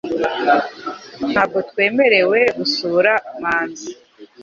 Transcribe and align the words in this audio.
Ntabwo 1.31 1.57
twemerewe 1.69 2.39
gusura 2.57 3.11
manzi 3.41 3.91